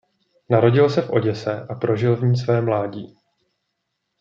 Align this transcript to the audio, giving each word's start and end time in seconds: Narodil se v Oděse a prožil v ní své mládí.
Narodil 0.49 0.89
se 0.89 1.01
v 1.01 1.09
Oděse 1.09 1.67
a 1.69 1.75
prožil 1.75 2.15
v 2.15 2.23
ní 2.23 2.37
své 2.37 2.61
mládí. 2.61 3.17